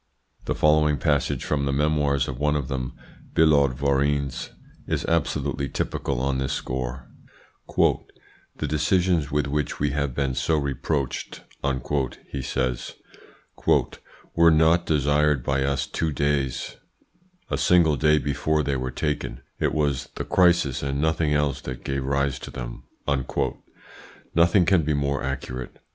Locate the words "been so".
10.15-10.57